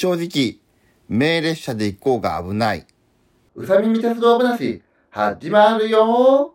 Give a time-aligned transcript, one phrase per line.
[0.00, 0.60] 正直、
[1.08, 2.86] 名列車で行こうが危ない。
[3.56, 6.54] うさみみ鉄道話、始まるよ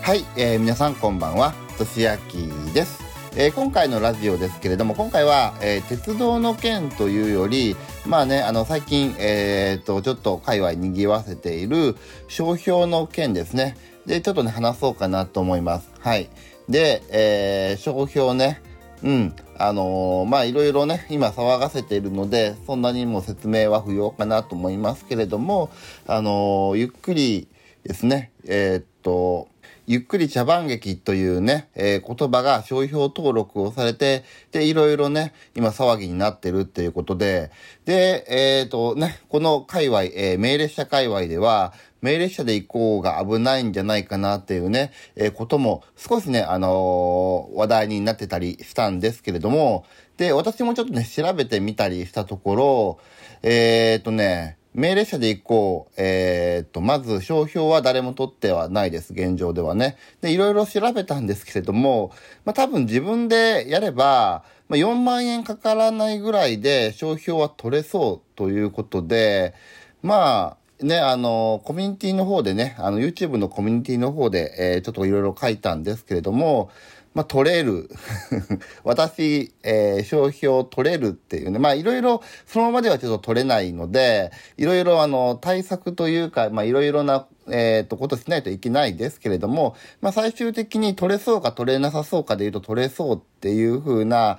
[0.00, 3.04] はい、えー、皆さんこんばんは、としあきです。
[3.36, 7.76] えー、今回のラジオですけれども、今回は、えー、鉄道の件というより、
[8.06, 11.94] まあね、あの、最近、えー、と、ちょっと界隈賑わせている
[12.28, 13.76] 商標の件ですね。
[14.06, 15.90] で、ちょっとね、話そうかなと思います。
[15.98, 16.30] はい。
[16.70, 18.62] で、えー、商標ね、
[19.02, 25.70] うん、あのー、まあいろいろね、今騒がせているので、そんなにも説明は不要かなと思いますけれども、
[26.06, 27.48] あのー、ゆっくり
[27.84, 29.48] ですね、えー、っと、
[29.90, 34.22] ゆっくり茶番劇というね、えー、言葉が商標登録をされて、
[34.52, 37.50] で、いろいろね、今騒ぎになってるっていうことで、
[37.86, 41.72] で、えっ、ー、とね、この界隈、えー、命令者界隈では、
[42.02, 49.84] 命令者で行こうが危ないんじゃないかなっていうね、えー、ことも少しね、あのー、話題になってたりしたんですけれども、
[50.18, 52.98] で、私もちょっとね、調べてみたりしたところ、
[53.42, 55.94] えっ、とね、命令者で行こう。
[55.96, 59.12] えー、っと、まず、商標は誰も取ってはないです。
[59.12, 59.96] 現状ではね。
[60.20, 62.12] で、いろいろ調べたんですけれども、
[62.44, 69.54] まあ、多分自分でやれば、まあ、4万円かからないぐらいで商標は取れそうということで、
[70.02, 76.70] まあ、ね、あの、コミュニティの方でね、あの、YouTube のコミュニティの方で、えー、ちょっといろいろ書いたんですけれども、
[77.12, 77.90] まあ、取れる。
[78.84, 81.58] 私、えー、商標取れるっていうね。
[81.58, 94.38] まあ、いろいろ、そのままではちょっと取れないので、いろいろ、あの、対策というか、まあ、いろいろな、えっ、ー、と、ことしないといけないですけれども、まあ、最終的に取れそうか取れなさそうかで言うと取れそうっていうふうな、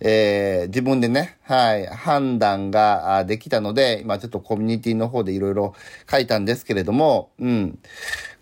[0.00, 5.74] えー、自分でね、はい、判断ができたので、今ちょっとコミュニティの方でいろいろ
[6.10, 7.78] 書いたんですけれども、うん。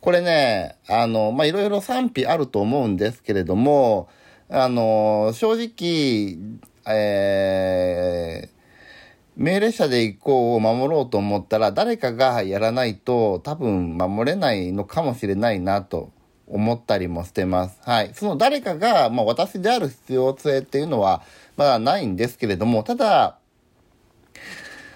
[0.01, 4.09] これね、あの、ま、いろいろ賛否あると思うんですけれども、
[4.48, 6.39] あの、正直、
[6.87, 8.57] えー、
[9.37, 16.11] 命令者で行こうを守ろうと思ったら誰かがやらないと多分守れないのかもしれないなと
[16.47, 17.79] 思ったりもしてます。
[17.83, 18.13] はい。
[18.14, 21.23] その誰かが、まあ私である必要性っていうのは、
[21.56, 23.39] まあないんですけれども、ただ、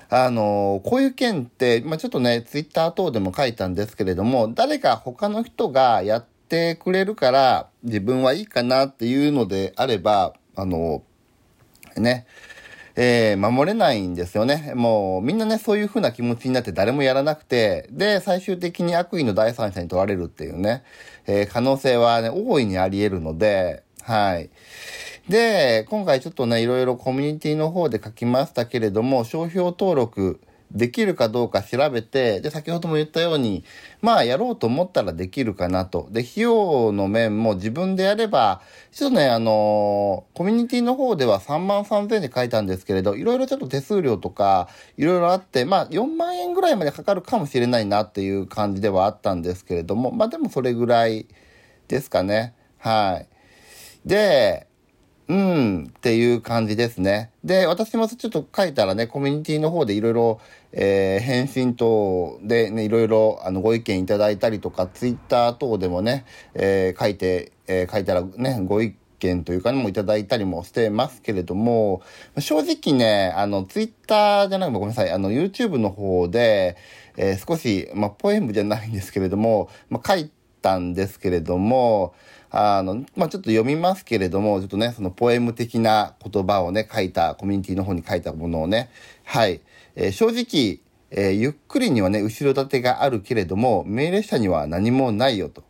[0.08, 11.02] あの、こういう件って、まあちょっとね、ツイッター等でも書いたんですけれども、誰か他の人がやってくれるから、自分はいいかなっていうのであれば、あの、
[11.96, 12.26] ね、
[12.96, 14.72] えー、守れないんですよね。
[14.74, 20.82] もうみんなね、そういう風な気持ちになって誰もやらなくて、で、最終的に悪意の第三者に問われるっていうね、
[21.26, 24.50] えー、可能性はね、大いにあり得るので、はい。
[25.28, 30.40] で、今回ちょっとね、いろいろコミュニティの方で書きましたけれども、商標登録、
[30.72, 33.64] できるかどうか調べて、で、先ほども言ったように、
[34.02, 36.08] まあ、やろうと思ったらできるかなと。
[36.10, 51.26] で、費用の面も自分でやれば、ちょっとね、あのー、コミュニティの方では3万3000円で書いたんですけれど、いろいろちょっと手数料とか、いろいろあって、まあ、4万円ぐらいまでかかるかもしれないなっていう感じではあったんですけれども、まあ、でもそれぐらい
[51.88, 52.54] ですかね。
[52.78, 54.08] はい。
[54.08, 54.68] で、
[55.30, 57.30] うん、っていう感じですね。
[57.44, 60.40] で、私もちょっと書いたらね、コミュニティの方でいろいろ、
[60.72, 66.24] えー、返信等でね、いろいろ、あの、ご意見いただいたりとか、ツイッター等でもね、
[66.54, 72.02] えー、書いて、えー、書いたらね、ご意見というかね、もいただいたりもしてますけれども、
[72.40, 76.76] 正直ね、あの、ツイッターじゃなくてごめんなさい、あの、YouTube の方で、
[77.16, 82.14] え、少し、まあ、ポエムじゃないんですけれども、まあ、書いてたんですけれども、
[82.50, 88.90] あの、まあ、ちょっと読みますけれども、ちょっとね、そのポエム的な言葉をね、書いた、コミュニティの方に書いたものをね、
[89.24, 89.60] はい。
[89.94, 95.62] えー、正直、えー、ゆっくりにはね、後ろ盾があるけれども、命令者には何もないよと。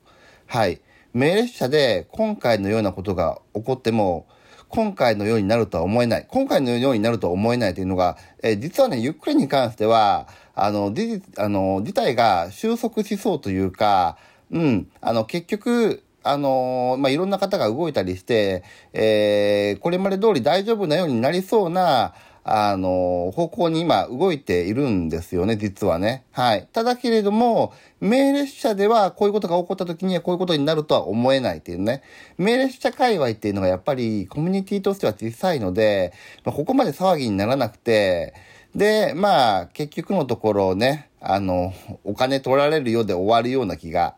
[0.46, 0.80] はい。
[1.12, 4.26] 命令者で今回のようなことが起こっても、
[4.68, 6.26] 今回のようになるとは思えない。
[6.28, 14.16] 今回のようになるとは思えないというのが、えー、実はね、ゆっくりに関しては、あの、事あの、事態が収束しそうというか、
[14.50, 18.62] うん、あの、結局、あのー、まあ、いろんな方が動いたりして、
[18.93, 26.25] えー、これまで通り大丈夫なようになりそうな、あのー、方向に今動いているんですよね、実はね。
[26.32, 26.69] はい。
[26.73, 32.03] ただけれども、命令者ではこういうことが起こった時にはこういうことになるとは思えないっていうね。
[32.38, 36.12] 命令者界隈っていうのがやっぱりコミュニティとしては小さいので、
[36.44, 38.35] まあ、ここまで騒ぎにならなくて、
[38.75, 41.73] で、まあ、結局のところね、あの、
[42.05, 44.17] お金取られるようで終わるような気が、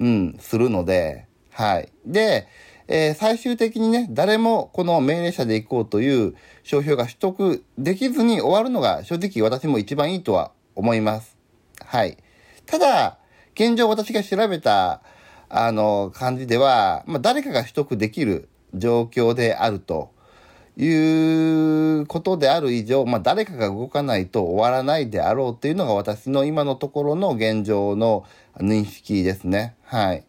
[0.00, 1.92] うん、するので、はい。
[2.06, 2.48] で、
[2.88, 11.36] えー、最終的にね、誰もこの命令者で行こうという商標が取得できずに終わるのが正直私も一番いいとは思います。
[11.84, 12.16] はい。
[12.66, 13.18] ただ、
[13.54, 15.02] 現状私が調べた、
[15.48, 20.10] あの、感じでは、まあ、誰かが取得できる状況であると
[20.76, 20.88] い
[22.00, 28.24] うことである以上、まあ、誰かが動かないと終わらないであろうっていうのが私の今のところの現状の
[28.58, 29.74] 認識ですね。
[29.84, 30.24] はい。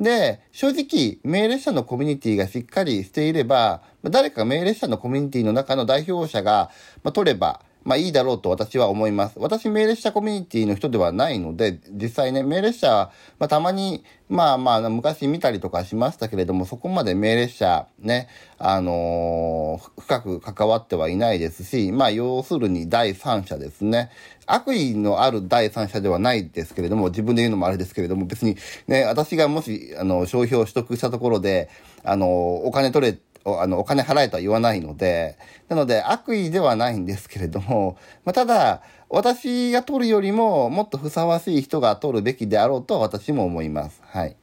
[0.00, 6.70] で、正直、命令者のコミュニティがしっかりしていれば、誰か命令者のコミュニティの中の代表者が、
[7.02, 9.38] まあ、取れば、まあいいだろうと私は思います。
[9.38, 18.28] 私命令者コミュニティの人ではないので、実際ね、命令者、まあたまに、まあまあ昔見たりとかしましたけれども、そこまで命令者ね、
[18.58, 24.10] あのー、深く関わってはいないですし、まあ要するに第三者ですね。
[24.46, 31.68] 悪意のある第三者ではないですけれども、自分で言うのもあれですけれども、別にね、私がもし、あの、商標を取得したところで、
[32.02, 35.38] あの、お金取れあの、お金払えとは言わないので、
[35.68, 44.02] なので悪意ではないんですけれども、まあ、ただ、私が取るよりももっとふさわしい人が取るべきであろうと私も思います。
[44.04, 44.36] はい。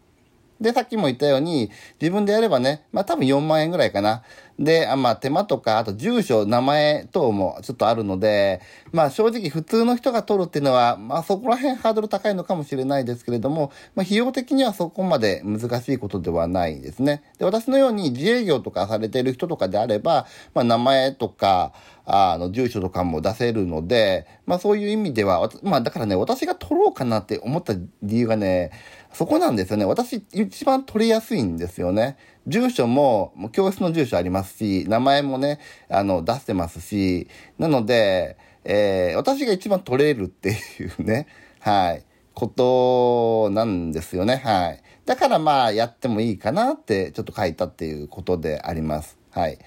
[0.62, 4.22] で、さっきも言ったように、自分でやればね、まあ多分4万円ぐらいかな。
[4.62, 8.62] で、あまあ手間とか、あと住所、名前等もちょっとあるので、
[8.92, 17.24] まあ正直普通の人が取るっていうのは、まあそこら辺ハードル高いのかもしれないですけれども、まあ費用的にはそこまで難しいことではないですね。
[17.40, 21.74] で、私のように自営業とかされている人とかであれば、まあ名前とか、
[22.06, 28.72] あの、住所とかも出せるので、まあそういう意味では、まあだからね、私が取ろうかなって思った理由がね、
[29.14, 29.86] そこなんですよね。
[29.86, 32.18] 私一番取りやすいんですよね。
[32.48, 35.60] 住所も、もう教室の住所ありますし、名前もね、
[35.90, 37.28] あの、出してますし、
[37.58, 40.54] なので、えー、私が一番取れるってい
[41.00, 41.28] うね、
[41.60, 44.42] はい、ことなんですよね。
[44.44, 44.82] はい。
[45.06, 49.18] だからまあ、やってもいいかなって、ちょっと書いたっていうことであります。
[49.32, 49.60] はい。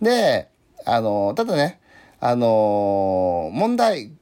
[0.00, 0.48] で、
[0.86, 1.80] あの、ただね、
[2.20, 4.12] あの、問題、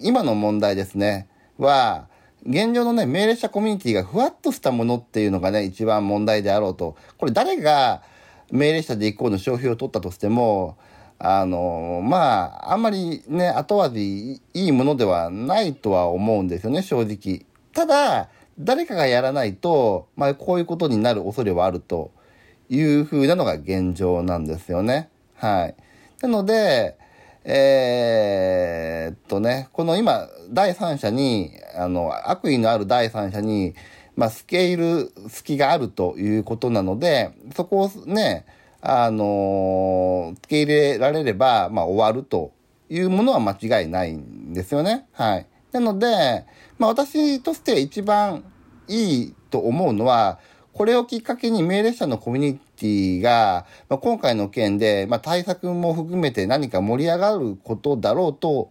[0.00, 1.28] 今の問題ですね、
[1.58, 2.08] は、
[2.44, 6.96] 現状のね、命令者コミュニティがふわっとしたものっていうのがね、一番問題であろうと。
[7.18, 8.02] これ誰が
[8.50, 10.78] 命令者で以降の商標を取ったとしても、
[11.18, 17.44] あの、まあ、あんまりね、後味いいものではないとは思うんですよね、正直。
[17.74, 22.10] ただ、誰かがやらないと、まあ、こういうことになる恐れはあると
[22.70, 25.10] いう風なのが現状なんですよね。
[25.34, 25.74] はい。
[26.22, 26.98] なので、
[27.44, 33.74] えー、っとね、この今、第三者に、あの、悪意のある第三者に、
[34.16, 38.46] まあ、スケール、隙があるということなので、そこをね、
[38.88, 42.52] あの付け入れられれば、まあ、終わると
[42.88, 45.06] いうものは間違いないんですよね。
[45.12, 45.46] はい。
[45.72, 46.44] なので、
[46.78, 48.44] まあ、私として一番
[48.88, 50.38] いいと思うのは、
[50.72, 58.70] これをきっかけに命令者のコミュニティが、まあ、今回の件で、まあ、対策も含めて何か盛り上がることだろうと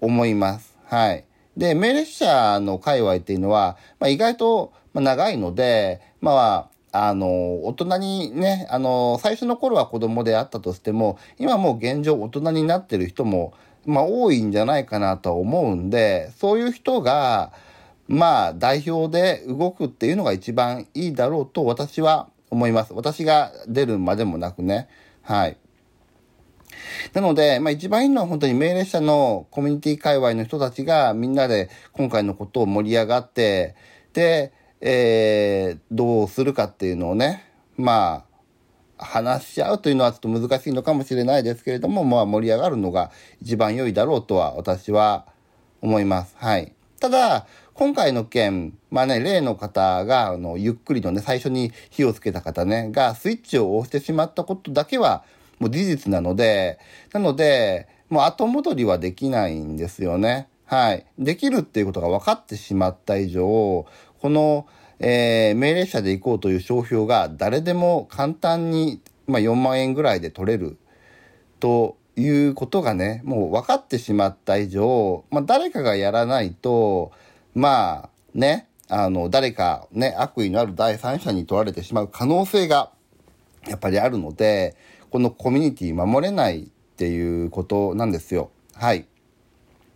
[0.00, 0.76] 思います。
[0.86, 1.24] はい。
[1.56, 13.52] で、命令者の界隈っていうのは、まあ、意外と長いので、まあ、あの、大人にね、あの、最初の頃は子供であったとしても、今もう現状大人になってる人も、
[13.84, 17.52] まあ、多いんじゃないかなと思うんで、そういう人が、
[18.06, 22.92] まあ、代表で動くっていうのが一番いいだろうと私は思います。
[22.94, 24.88] 私が出るまでもなくね。
[25.22, 25.56] はい。
[27.12, 33.74] なので、まあ一番いいのは本当に命令者のコミュニティ界隈の人たちがみんなで今回のことを盛り上がって、
[34.12, 37.44] で、えー、どうするかっていうのをね、
[37.76, 38.24] ま
[38.98, 43.10] あ、話し合うというのはちょっと難しいのかもしれないですけれども、まあ盛り上がるのが
[43.42, 45.26] 一番良いだろうとは私は
[45.80, 46.36] 思います。
[46.38, 46.72] はい。
[47.00, 55.24] ただ、今回の件、まあね、例の方が、あの、ゆっくりとね、最初に火をつけた方ね、がスイッチを押してしまったことだけは、
[55.58, 56.78] もう事実なので、
[57.12, 60.46] なので、もう後戻りはできないんですよね。
[60.66, 61.04] はい。
[61.18, 63.86] できるっていうことが分かってしまった以上、こ
[64.22, 64.66] の、
[65.00, 70.78] えー、命令者で行こうという商標が誰でも簡単に、まあ、4万円ぐらいで取れる
[71.58, 77.10] ということがね、もう分かってしまった以上、まあ、誰かがやらないと、
[77.54, 82.90] まあ、ね、あの、誰かね、悪意のある第三者に取られてしまう可能性が、
[83.68, 84.76] やっぱりあるので、
[85.10, 88.50] このコミュニティ守れないっていうことなんですよ。
[88.74, 89.06] はい。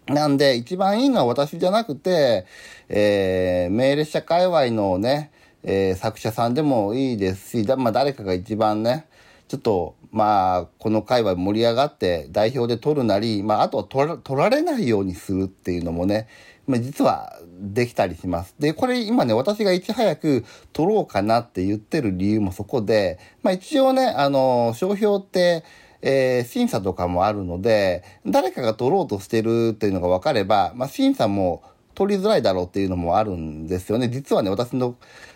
[0.07, 2.47] なんで、一番いいのは私じゃなくて、
[2.89, 5.31] えー、命令者界隈のね、
[5.65, 9.07] えー、作者さんでもいいですし、だまあ誰かが一番ね、
[9.49, 16.29] ちょっと、まあ、この界隈盛り上がって代表で取るなり、まあ、あとは取ら取られないようにするっていうのもね、
[16.67, 18.55] まあ、実はできたりします。
[18.59, 25.65] で、これ今ね、私がいち早く取ろうかなって言ってる理由もそこで、まあ一応ね、あの、商標って、
[26.03, 31.63] えー、審査とかもあるので、誰かが取ろうとしてるっていうのが分かれば、まあ審査も
[31.95, 34.09] 取りづらいだろうっていうのもあるんですよね。
[34.09, 34.95] 実はね、私の、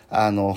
[0.09, 0.55] あの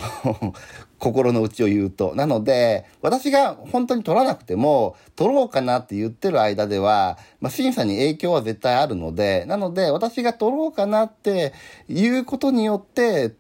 [0.99, 2.15] 心の内を言うと。
[2.15, 11.53] なので、私が本当に取らなくても、取ろうかなって言ってる間では、まあ、審査に影響は絶対あるので、なので、私が取ろうかなって
[11.88, 13.35] いうことによって、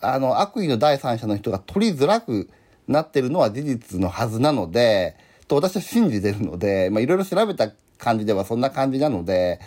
[0.00, 2.48] あの、悪意の第三者の人が取りづらく
[2.86, 5.16] なってるのは事実のはずなので、
[5.48, 9.60] と私は信じてるので、まあ、いろいろ調べた感じではそんな感じなので、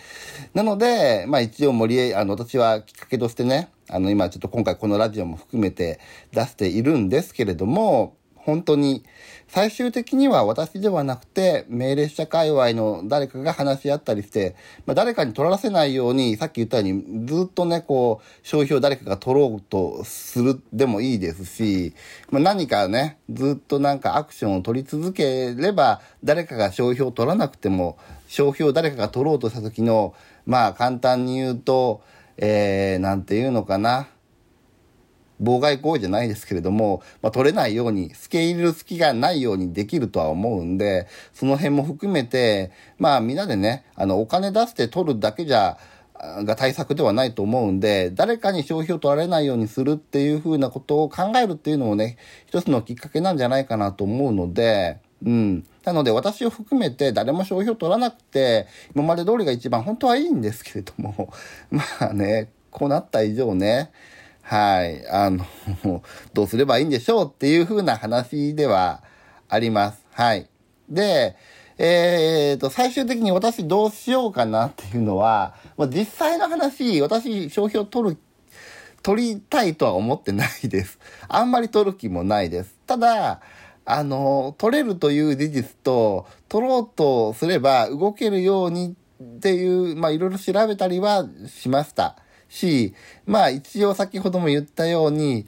[0.54, 6.00] なので、まあ一応森江、あの、私はきっかけとしてね、あの、今ちょっと今回このラジオも含めて
[6.32, 9.04] 出しているんですけれども、本当に、
[9.48, 21.94] 最終的には私ではなくて、命令者界隈の誰かが話し合ったりして、まあ、誰かに取らせないように、さっき言ったように、ずっとね、こう、消費を誰かが取ろうとするでもいいですし、
[22.30, 27.96] まあ、何かね、ずっとなんかアクションを取り続ければ、誰かが消費を取らなくても、
[28.28, 30.14] 消費を誰かが取ろうとした時の、
[30.44, 32.02] まあ簡単に言うと、
[32.36, 34.08] えー、なんていうのかな。
[35.42, 45.78] 妨害行為じゃないですけれども、まあ、取れないように、付け入れる隙がないようにできるとは思うんで、その辺も含めて、まあみんなでね、あの、お金出して取るだけじゃ、
[46.44, 55.64] が対策ではないと思うんで、誰かに消費を取られないようにするっていうふうなことを考えるっていうのもね、一つのきっかけなんじゃないかなと思うので、うん。
[55.84, 61.32] なので私を含めて誰も消費を取らなくて、今まで通りが一番本当はいいんですけれども、
[61.70, 63.90] まあね、こうなった以上ね、
[64.42, 65.08] はい。
[65.08, 65.44] あの、
[66.34, 69.02] どうすればいいんでしょうっていう風な話では
[69.48, 70.04] あります。
[70.12, 70.48] はい。
[70.88, 71.36] で、
[71.78, 78.18] えー、と、最終的に私どうしようかなっていうのは、まあ、実際の話、私消費を取る、
[79.02, 80.98] 取りたいとは思ってないです。
[81.26, 82.76] あんまり取る気もないです。
[82.86, 83.40] ただ、
[83.84, 92.16] あの、取れるという事実と、取ろうとすれば動けるようにっていう、まあいろいろ調べたりはしました。
[92.48, 92.94] し、
[93.26, 95.46] まあ一応先ほども言ったように、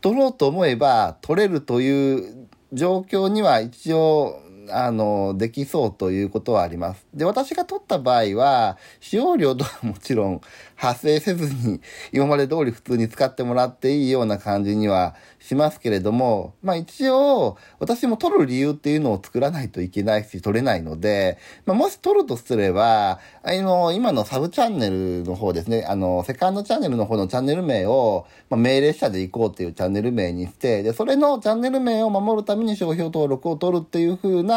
[0.00, 4.38] 取ろうと思えば取れるという状況には一応
[4.70, 7.06] あの、できそうということはあります。
[7.14, 10.40] で、私が取った場合は、使用料とはもちろん
[10.76, 11.80] 発生せずに、
[12.12, 34.53] 今まで通り普通に使ってもらっていいような感じにはしますけれども、まあ一応、私も取る理由っていうのを作らないといけないし、取れないので、まあもし取るとすれば、あの、今のサブチャンネルの方ですね、あの、セカンドチャンネルの方のチャンネル名を、まあ、命令者で行こうっていうチャンネル名にして、で、それのチャンネル名を守るために商標登録を取るっていう風な、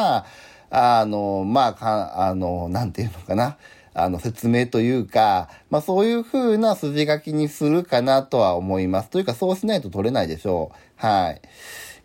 [0.69, 3.57] あの、まあ、か、あの、なんていうのかな。
[3.99, 9.09] あの、説明というか、まあそういう風な筋書きにするかなとは思います。
[9.09, 10.77] というか、そうしないと取れないでしょう。
[10.95, 11.41] はい。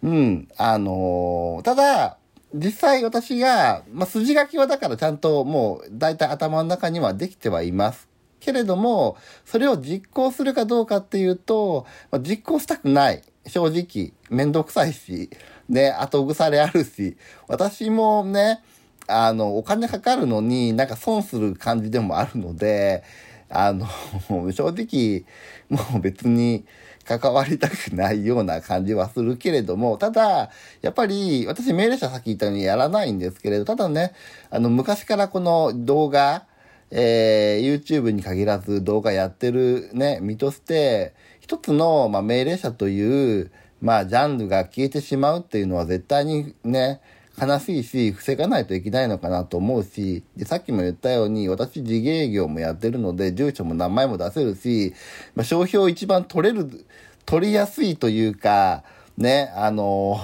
[0.03, 0.49] うん。
[0.57, 2.17] あのー、ただ、
[2.55, 8.09] 実際私が、まあ筋書きはだからちゃんともう、大体頭の中にはできてはいます
[8.41, 13.23] けれども、それを実行するかどうかっていうと、まあ、実行したくない。
[13.47, 15.29] 正直、めんどくさいし、
[15.69, 17.17] ね、後腐れあるし、
[17.49, 18.61] 私もね、
[19.07, 23.03] あの、お金かかるのになんか損する感じでもあるので、
[23.49, 23.87] あの、
[24.53, 25.25] 正直、
[25.69, 26.65] もう別に
[27.05, 30.51] 関わりたくないような感じはするけれども、ただ、
[30.81, 34.13] やっぱり、私命令者さっき言ったようにやらないんですけれど、ただね、
[34.51, 36.47] あの、昔からこの動画、
[36.91, 43.51] えー、YouTube に限らず動画やってるね、身として、一つの、まあ、命令者という、
[43.83, 47.01] まあ、ジャンルが消えてしまうっていうのは絶対にね、
[47.41, 54.95] 悲しいし、防がないといけないのかなと思うし、で、さっきも言ったように、私自営業もやってるので、住所も名前も出せるし、
[55.35, 56.87] まあ、商標一番取れる、
[57.27, 58.85] 取りやすいというか、
[59.19, 60.21] ね、あの、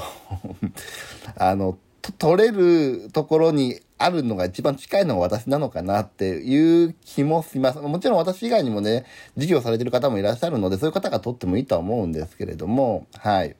[1.36, 1.78] あの、
[2.18, 7.78] 取れるところにあるのが一番近いのが私なのかなっていう気もします。
[7.80, 9.04] もちろん私以外にもね、
[9.36, 13.56] 事業されてる方もいらっしゃるので、そういう方が取ってもいいとは思うんですけれども、はい。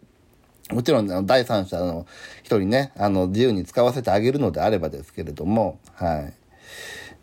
[0.71, 2.07] もちろん、第三者の
[2.43, 6.33] 人にね、あの、自由に使わせてあげるのであればですけれども、はい。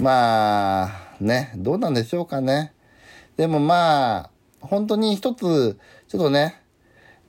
[0.02, 0.90] まあ、
[1.22, 2.74] ね、どうなんでしょうかね。
[3.38, 4.30] でもまあ、
[4.60, 6.62] 本当に一つ、ちょっとね、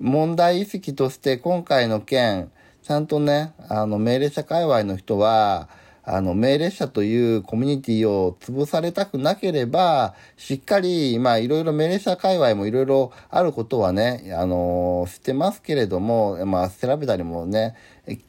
[0.01, 2.51] 問題意識として今回の件、
[2.87, 5.69] ちゃんとね、あの、命令者界隈の人は、
[6.05, 17.75] あの、命令者というコミュニティを潰されたくなければ、しっかり、まあ、いろいろ命令者界隈もいろいろあることはね、あのー、知ってますけれども、まあ、調べたりもね、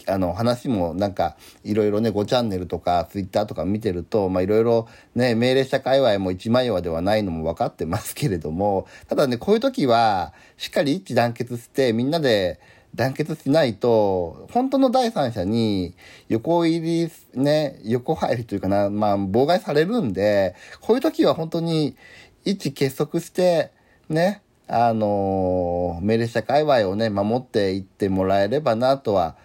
[0.08, 12.60] あの、話もなんか、いろいろね、5チャンネルとか、ツイッターとか見てると、まあ、いろいろね、命令者界隈も一枚岩ではないのも分かってますけれども、ただね、こういう時は、しっかり一致団結して、みんなで、
[12.98, 15.96] 団結しないと、本当の第三者に
[16.28, 21.96] 横入り、ね、横入りというかな、まあ、妨害されるんで、こういう時は本当に、
[22.44, 23.72] 一致結束して、
[24.10, 29.36] ね、あのー、命令者界隈をね、守っていってもらえればなとは、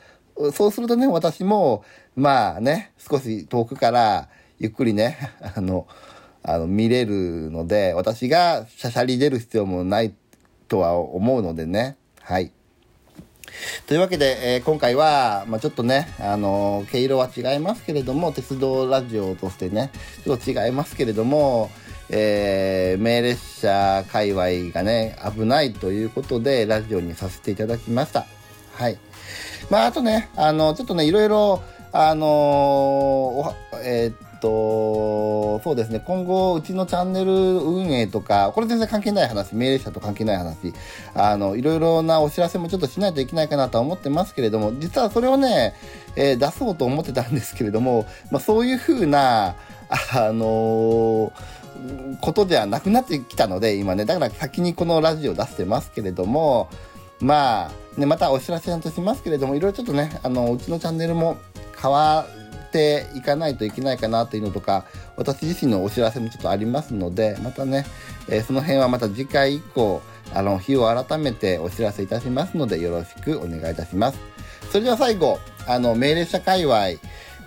[0.52, 1.84] そうするとね、私も、
[2.16, 4.28] まあね、少し遠くから、
[4.58, 5.18] ゆっくりね、
[5.56, 5.86] あの、
[6.42, 10.14] あの、見れるので、私がしゃしゃり出る必要もない
[10.68, 11.96] とは思うのでね。
[12.20, 12.52] はい。
[13.86, 19.90] というわけで、えー、今回は、まあ、ちょっとね、あのー、毛色は違いますけれども、鉄道ラジオとしてね、
[20.24, 21.70] ちょっと違いますけれども、
[22.08, 28.26] えー、名列車界隈がね、危ないということで、ラジオにさせていただきました。
[28.74, 28.98] はい。
[29.70, 40.74] まあ、あとね、あの、ちょっとね、いろいろ、あのー、えー、と、そうですね、今後、うちのチャンネル運営とか、これ全然関係ない話、命令者と関係ない話、
[41.14, 45.74] あの、いろいろなお知らせもちょっとしないといけないかなとは思ってますけれども、実はそれをね、
[46.16, 49.54] えー、出そうと思ってたんですけれども、まあ、そういうふうな、
[49.88, 51.62] あのー
[52.20, 56.68] ことではなくなってきたので、今ね、だから先にこのラジオ出してますけれども、
[57.18, 61.38] まあ、ね、またお知らせとしますけれども、いろいろちょっとね、あの、うちのチャンネルも
[61.80, 62.26] 変わ
[62.72, 64.86] っていかないといけないかなというのとか、
[65.16, 67.84] 私自身のお知らせもちょっとありますので、またね、
[68.28, 70.00] えー、その辺はまた次回以降、
[70.32, 74.18] あの、日を改めてお知らせいたしますので、よろしくお願いいたします。
[74.70, 76.88] それでは最後、あの、命令者界隈、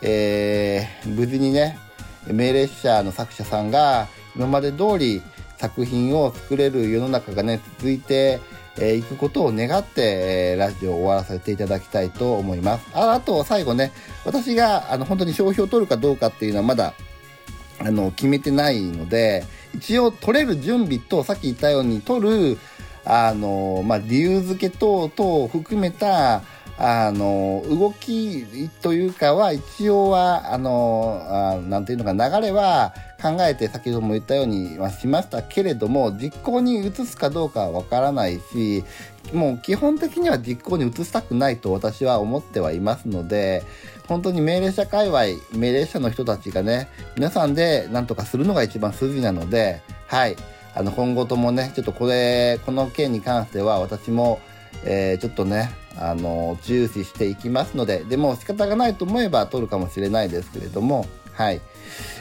[0.03, 1.79] えー、無事にね、
[2.27, 5.22] 命令者の作者さんが今まで通り
[5.58, 8.39] 作品を作れる世の中がね、続いて
[8.77, 12.88] えー、行くことを願って、えー、ラジオを終わらせていただきたいと思います。
[12.94, 13.91] ああと、最後ね、
[14.25, 16.94] 私が、あの、本当に商標を取るかどうかっていうのはまだ、
[17.79, 22.58] あの、決めてないので、一応取れる準備と、さっき言ったように取る、
[23.05, 26.41] あの、まあ、理由付け等々を含めた、
[26.77, 28.46] あの、動き
[28.82, 38.84] というかは、一応は、あの、あなんていうのか、流れは考えて、先ほども言ったようにはしましたけれども、実行に移すかどうかはわからないし、
[39.34, 43.63] もう基本的には実行に移したくないと私は思ってはいますので、
[44.08, 50.36] 本当に命令者界隈、命令者の人たちがね、皆さんで何とかするのが一番筋なので、はい。
[50.75, 54.40] あの、今後ともね、ちょっとこれ、この件に関しては私も、
[54.83, 61.61] えー、ちょっとね、あの、重視していきますので、でも仕方がないと思えば取るかもしれないですけれども、はい。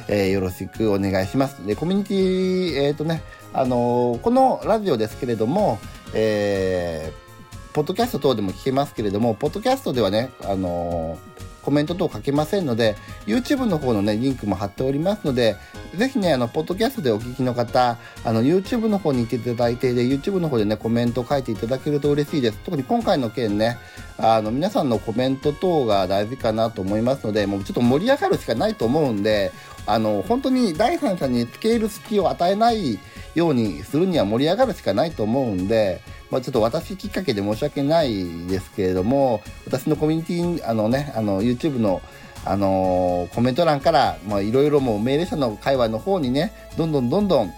[0.08, 1.66] えー、よろしくお願いします。
[1.66, 5.78] で、コミュニティ、えっ、ー、とね、あのこのラジオですけれども、
[6.12, 11.18] えー、ポッドキャスト等でも聞けますけれども、ポッドキャストではね、あの
[11.64, 12.96] コメント等書けませんので、
[13.26, 15.56] YouTube の方のね、リンクも貼っておりますので、
[15.94, 22.58] ぜひね、あの、ポッドキャストでお聞きの方、あの、YouTube の方に行っていただいて、で、YouTube の方でね、コメント書いていただけると嬉しいです。
[22.64, 23.78] 特に今回の件ね、
[24.18, 29.52] あの、皆さんのコメント等が大事かなと思いますので、もうちょっと盛り上がるしかないと思うんで、
[29.86, 32.98] あの、本当に第三者に付け入る隙を与えない
[33.34, 36.00] ようにするには盛り上がるしかないと思うんで、
[36.34, 42.02] まあ、ちょっと私きっかけで申し訳ないですけれども、私のコミュニティ、あのね、あの、YouTube の、
[42.44, 47.54] あのー、コメント欄から、まあ、いろいろもう命令者の会話の方にね、どんどんどんどん、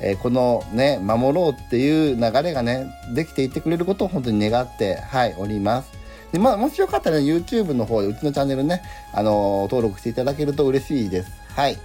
[0.00, 5.90] えー、このね、守ろうっていう流れがね、できていってくれることを本当に願って、はい、おります。
[6.30, 11.32] で、まあ、もしよかったら、ね、YouTube の方で、うちのチャンネルね、あのー、登録していただけると嬉しいです。
[11.56, 11.76] はい。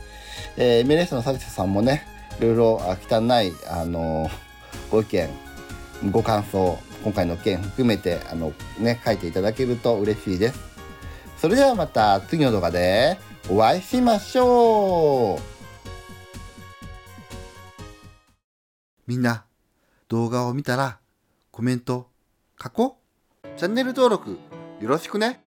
[0.58, 2.06] えー、命令者の作者さんもね、
[2.38, 4.30] いろいろ汚い、あの
[4.92, 5.45] ご意見、
[6.12, 10.60] ご感想、今回の件含めて、あの、ね、書いていただけると嬉しいです。
[11.38, 13.18] それではまた次の動画で
[13.50, 15.42] お会いしましょう。
[19.08, 19.46] みんな、
[20.08, 21.00] 動画を見たら
[21.52, 22.10] コメント
[22.62, 22.98] 書こ
[23.44, 23.48] う。
[23.58, 24.38] チャンネル登録
[24.82, 25.45] よろしくね。